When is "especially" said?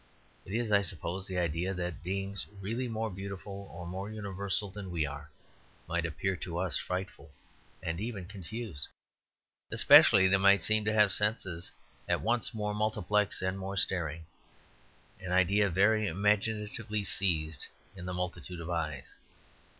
9.71-10.27